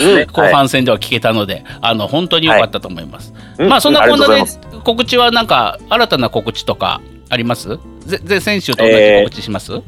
[0.53, 3.33] 半戦では聞けたので、あの本当に良かったと思います。
[3.59, 4.42] うんまあそんなこんなで
[4.85, 7.79] 告知はなんか新たな告知とかあります？
[8.07, 8.94] ぜぜ先週と同じ
[9.25, 9.81] 告知します、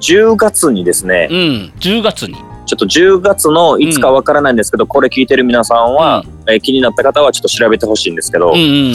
[0.00, 1.28] 10月にですね。
[1.30, 2.36] う、ん10月に
[2.68, 8.56] ちょっと10月のいつかわからないんですけど、これ聞いてる皆さんは、えー気になった方はちょっと調べてほしいんですけど、うん。
[8.56, 8.92] うん。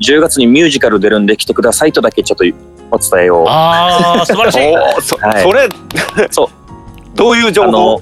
[0.00, 2.44] 10月にミュージカル出るんで来てくださいとだけちょっと
[2.90, 3.44] お伝えを。
[3.48, 5.02] ああ素晴らしい。
[5.02, 5.42] そ,、はい。
[5.42, 5.68] それ
[6.30, 6.48] そう。
[7.16, 8.00] どういう情報？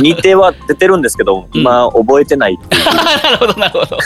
[0.00, 2.84] 似ては出てるんですけど、今覚えてないっていう。
[2.94, 3.98] なるほどなるほど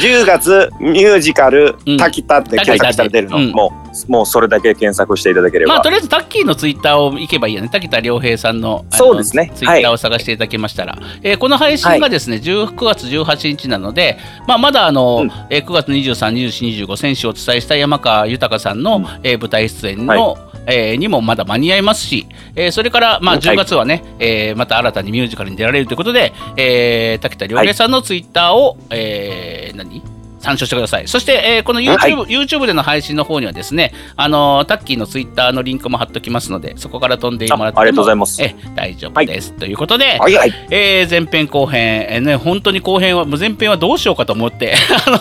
[0.00, 3.50] 10月ミュージカルうん「滝田」って検索したら出るの、うん。
[3.50, 3.72] も
[4.08, 5.74] う、もうそれだけ検索していただければ。
[5.74, 7.68] まあとりあえずタッキーのツイッターを行けばいいよね。
[7.68, 9.50] 滝田良平さんのそうですね。
[9.54, 15.32] ツイッターを探していただけましたら、えーこの配信がですね、19月18日なので、まあ、まだあの、うん。
[15.50, 19.06] えー9月23、24、25先週お伝えした山川豊さんの、うん。
[19.22, 23.42] えー舞台出演の、えーにもまだ間に合いますし、えーそれから、まあ、はい。
[23.42, 30.02] 10月はね、えーまた新たにミュージカルに出られるということで、えー滝田良平さんのツイッターを、えー何？
[30.42, 31.08] 参照してください。
[31.08, 39.52] そして、えーこの YouTube,、はい YouTube での配信の方にはですね、あのータッキーのツイッターのリンクも貼っときますので、そこから飛んでもらってもあありがとうございますえ大丈夫です。
[39.52, 44.74] ということで、はいはいえー前編後編、えーね、本当に後編は、前編はどうしようかと思って、
[45.06, 45.18] あの、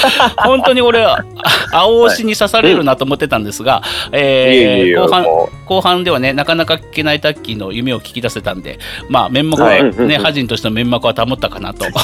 [0.44, 1.24] 本当に俺は、
[1.72, 8.78] あ青押しに刺されるなと思ってたんですが、いえいえー後半、も後半ではね、なかなか聞けないタッキーの夢を聞き出せたんで、
[9.08, 11.86] まあ、面目は、はいね、ハジンとしての面目は保ったかなと。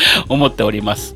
[0.28, 1.14] 思っております。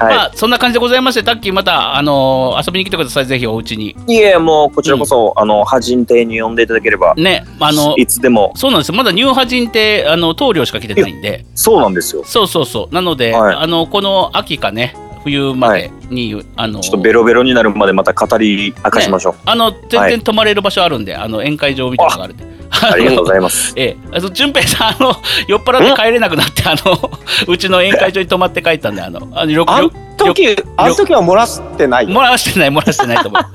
[0.00, 3.96] うはいまあ、そんな感じでございまして、タッキーまた、あのー遊びに来てください、ぜひお家に。
[4.06, 8.94] いえ、もうこちらこそ、あの、覇人亭に呼んでいただければ、ね、あの、いつでも、そうなんですよ。
[8.94, 11.44] まだニューハジンって、あの、棟梁しか来てないんで。
[11.54, 12.22] そうなんですよ。
[12.24, 12.94] そうそうそう。
[12.94, 19.34] なので、はいあのこの秋かね冬までに、あのちょっとベロベロになるまでまた語り明かしましょう。
[19.46, 22.52] あの全然泊まれる場所あるんで、あの宴会場みたいなのがあるんで。
[22.80, 23.74] ありがとうございます。
[23.76, 25.14] ええ、あの順平さんあの
[25.46, 27.10] 酔っ払って帰れなくなってあの
[27.46, 32.06] うちの宴会場に泊まって帰ったんであのあのよあんよ時あの時は漏らしてない？
[32.06, 33.42] 漏らしてない漏らしてないと思う。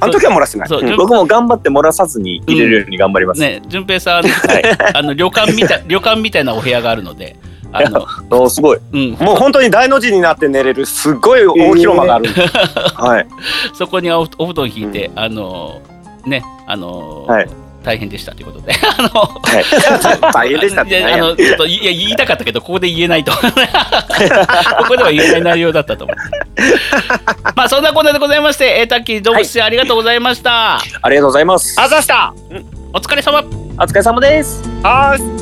[0.00, 3.40] あの時は漏らしてないそううん僕も頑張って漏らさずに入れるように頑張ります。
[3.40, 4.62] ね順平さん、はい。
[4.94, 7.36] あの旅館みたい旅館みたいなお部屋があるので。
[7.72, 8.78] あの おすごい。
[8.92, 12.28] うん、もう本当に大の字になって寝れるすっごい大広間がある、
[12.94, 13.26] はい。
[13.74, 15.80] そこにおお布団引いて、あの
[16.24, 17.48] ねあの、はい。
[17.82, 18.72] 大変でしたということで。
[18.96, 20.32] あのはい。
[20.32, 23.32] 大変でしたっいてあのちょっといや言いたかったけどここで言えないと。
[23.32, 23.38] こ
[24.88, 26.16] こでは言えない内容だったと思う。
[27.56, 31.74] まあそんなこんなでございましてえータッキー動物士ありがとうございました、ありがとうございます。
[31.80, 32.32] あざした。
[32.92, 33.40] お疲れ様。
[33.40, 33.42] お
[33.82, 34.62] 疲れ様です。
[34.84, 35.41] あー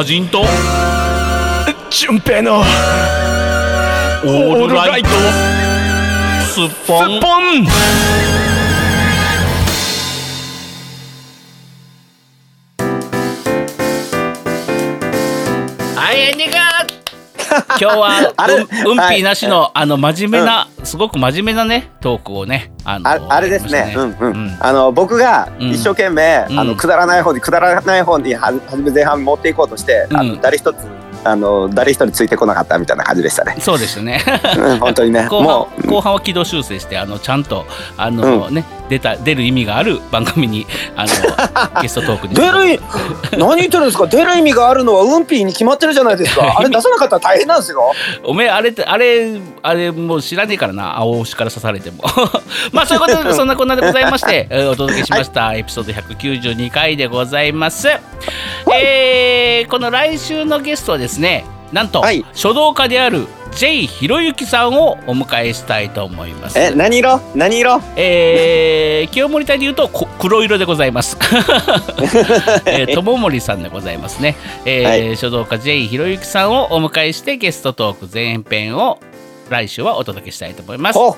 [0.00, 0.46] ハジンと？
[1.90, 2.60] 順平の。
[2.60, 5.08] オールライト。
[6.48, 7.66] スッポンポン。
[15.94, 16.56] はいエンディング
[17.50, 18.34] 今日は
[18.84, 23.94] うんうんぴーなしの、はあの真面目な、すごく真面目なねトークをねあのああれですね。
[23.96, 24.32] うんうん。
[24.32, 24.56] うん。
[24.60, 25.70] あの僕がうん。
[25.70, 26.58] 一生懸命、うん。
[26.60, 30.28] あのくだらない方にくだらない方には初め前半持っていこうとして、あうん。
[30.28, 30.76] の誰一つ
[31.24, 33.56] あの誰一人ついてこなかったみたいな感じでしたね。
[33.60, 34.22] そうですよね。
[34.56, 35.26] うん本当にね。
[35.28, 40.66] 後半後半は軌道修正してあのちゃんとあの、ね出た出る意味がある番組に
[40.96, 41.12] あの
[41.80, 42.80] ゲストトークに出るい
[43.38, 44.08] 何言ってるんですか？
[44.08, 46.56] 出る意味があるのはウンピーに決まってるじゃないですか。
[46.58, 47.92] あれ出さなかったら大変なんですよ。
[48.24, 50.98] おめえあれってあれあれもう知らねえからな。
[50.98, 52.02] 青牛から刺されても。
[52.72, 57.88] まあそういうことでそんなこんなでございまして、え ーお届けしました、エピソード192回でございます、
[58.72, 61.09] えーこの来週のゲストはですね
[61.72, 62.24] なんと、はい。
[62.34, 63.86] 書道家である J.
[63.86, 66.58] ひろゆきさんをお迎えしたいと思います。
[66.58, 67.20] え何色？
[67.34, 67.80] 何色？
[67.96, 71.16] えー清盛隊でいうとこ黒色でございます。
[72.66, 74.36] えー、友森さんでございますね。
[74.64, 75.86] えー書道家 J.
[75.86, 78.98] ひろゆきさんをお迎えしてゲストトーク前編を
[79.48, 80.98] 来週はお届けしたいと思います。
[80.98, 81.16] お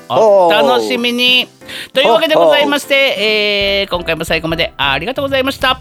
[0.51, 1.49] 楽しみに。
[1.93, 5.80] というわけでございまして、えー今回も最後までありがとうございました。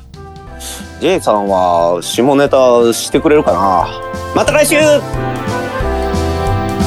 [1.02, 3.90] J さんは下ネタしてくれるかな？
[4.36, 4.76] また来週！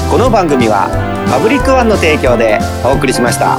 [0.08, 0.86] この番組は
[1.28, 3.58] パブリックワンの提供でお送りしました。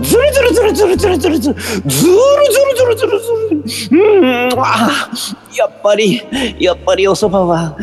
[0.00, 2.16] ずるずるずるずるずるずるずるずるずる
[2.74, 4.48] ずるずるずるうん。
[4.56, 5.10] あ。
[5.54, 6.22] やっぱり
[6.58, 7.76] やっぱりお蕎麦は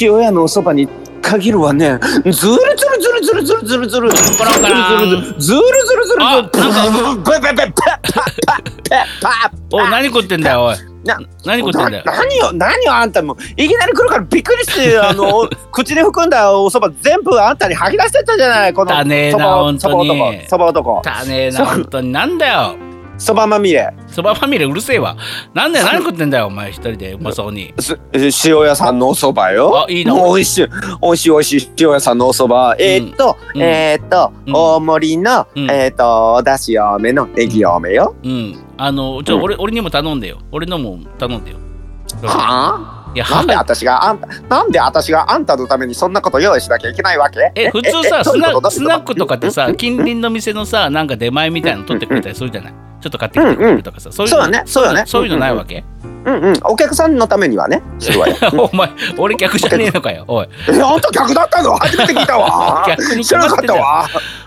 [0.00, 1.98] 塩屋のお蕎麦に限るわね。
[2.00, 7.32] ずるずるずるずるずるずるずるずるずるずるずるずるずるあなんか。
[7.32, 8.22] ペペペペパパ
[9.20, 10.76] パパおい何食ってんだよおい。
[11.04, 12.04] な何食ってんだよ。
[12.04, 13.32] な何よ何よあんたも。
[13.34, 20.10] ういきなり来るからびっくりしてあの 口で含んだお蕎麦全部あんたに吐き出してったじゃないこのだねえな本当に。
[20.48, 21.00] 蕎麦男。
[21.02, 22.12] たねえな本当に。
[22.12, 22.76] なんだよ。
[23.18, 23.90] 蕎麦まみれ。
[24.08, 25.16] そばファミリーうるせえわ。
[25.54, 27.72] なんだよ何食ってんだよお前一人でうまそうに。
[27.78, 27.98] す
[28.48, 29.84] 塩屋さんのお蕎麦よ。
[29.86, 30.14] あいいな。
[30.14, 30.68] もう美味しい
[31.02, 33.62] 美味しい美味しい塩屋さんのお蕎麦えーっと、うん。
[33.62, 34.54] えーっと、うん。
[34.54, 35.70] 大盛りの、うん。
[35.70, 38.64] えーっとおだし多めのネギ多めよ、うん。
[38.76, 39.42] あのちょ、うん。
[39.42, 40.38] 俺俺にも頼んでよ。
[40.52, 41.58] 俺のも頼んでよ。
[42.22, 42.95] はあ？
[43.16, 47.50] いやなんでは私があんたなんで私があんたのためにそんなこと用意しなきゃいけないわけ？
[47.54, 49.26] え普通さスナックと？
[49.26, 52.74] かってさ近隣の店のさなんか出前みたいなの取ってくれたりするじゃない？
[53.00, 54.12] ちょっと買ってきてくれるとかさ。
[54.12, 54.64] そういうのね。
[54.66, 55.04] そうだね。
[55.06, 55.82] そういうのないわけ？
[56.26, 56.54] うんうん。
[56.64, 60.26] お客さんのためにはねするわよお前俺客じゃねえのかよ。
[60.28, 60.48] おい。
[60.68, 61.74] えあんた客だったの？
[61.76, 62.84] 初めて聞いたわ。
[62.86, 64.06] 逆に知らなかったわ。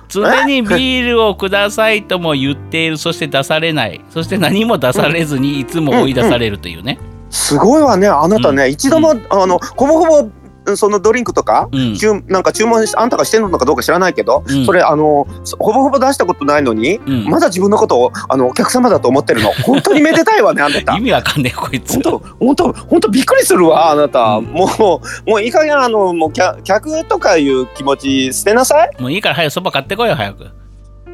[0.09, 4.05] 常にビールをくださいとも言っているそして出されない。
[4.11, 6.99] そして何も出されずにいつも追い出されるというね。
[7.29, 8.07] すごいわね。
[8.07, 10.29] あなたね、一度も、あのほぼほぼ
[10.75, 11.95] そのドリンクとか、うん。
[11.95, 14.65] 注なんか注文しあんたがしてるのかどうか知らないけど、うん。
[14.65, 17.25] それあのそほぼほぼ出したことないのに、うん。
[17.25, 19.51] まだ自分のことをあのお客様だと思ってるの。
[19.63, 20.97] 本当にめでたいわねあなた。
[20.97, 21.93] 意味わかんねえこいつ。
[21.93, 22.01] 本。
[22.03, 24.45] 当本当本当びっくりするわあなた、うん。
[24.45, 29.01] もうもういい加減あのもう客客とかいう気持ち捨てなさい。
[29.01, 30.58] もういいから早くそば買ってこいよ早く。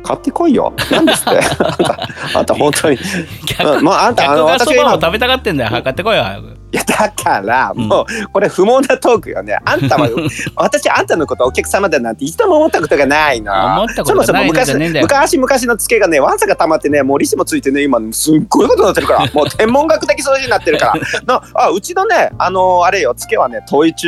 [0.06, 0.74] 買ってこいよ。
[0.91, 1.39] なんですって。
[1.60, 1.99] あんた
[2.36, 2.97] あんた本当に。
[3.47, 5.72] 客うんもうあんたあの私が今食べたがってんだよ。
[5.72, 6.64] 買ってこいよ早く。
[6.72, 9.57] いやだからうんもうこれ不毛なトークよね。
[9.63, 10.09] あんたは
[10.55, 13.53] 私あんたのことお客様だなんて一度も思ったことがないの。
[13.53, 20.93] 思ったことがないのそもそも昔昔々のツケがねわんさが溜まってねもう利子もついてね今すっごいことになってるから もう天文学的数字になってるから。
[21.26, 24.07] なあうちのねあのあれよツケはねトイチ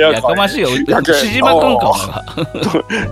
[0.00, 0.68] ややかましいよ。
[0.70, 2.24] 牛島くんかお前は。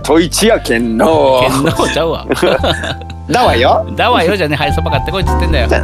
[0.03, 1.41] トイチやけんの。
[1.41, 2.25] 剣のちゃうわ。
[3.29, 3.85] だわよ。
[3.95, 5.67] だわよじゃね早くそば買ってこいっつってんだよ。
[5.67, 5.79] じゃ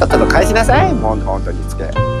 [0.00, 2.11] あとっとと返しなさいもう本当にツケ。